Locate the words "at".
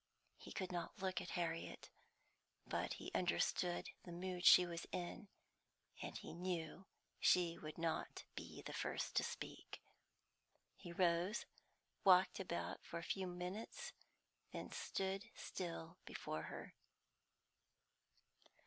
1.21-1.29